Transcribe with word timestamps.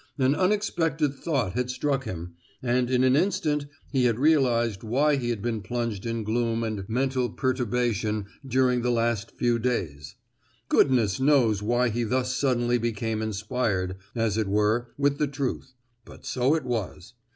An 0.17 0.33
unexpected 0.33 1.13
thought 1.13 1.53
had 1.53 1.69
struck 1.69 2.05
him, 2.05 2.33
and 2.63 2.89
in 2.89 3.03
an 3.03 3.15
instant 3.15 3.67
he 3.91 4.05
had 4.05 4.17
realized 4.17 4.81
why 4.81 5.15
he 5.15 5.29
had 5.29 5.43
been 5.43 5.61
plunged 5.61 6.07
in 6.07 6.23
gloom 6.23 6.63
and 6.63 6.89
mental 6.89 7.29
perturbation 7.29 8.25
during 8.43 8.81
the 8.81 8.89
last 8.89 9.29
few 9.37 9.59
days. 9.59 10.15
Goodness 10.69 11.19
knows 11.19 11.61
why 11.61 11.89
he 11.89 12.03
thus 12.03 12.35
suddenly 12.35 12.79
became 12.79 13.21
inspired, 13.21 13.95
as 14.15 14.39
it 14.39 14.47
were, 14.47 14.87
with 14.97 15.19
the 15.19 15.27
truth; 15.27 15.75
but 16.03 16.25
so 16.25 16.55
it 16.55 16.63
was. 16.63 17.13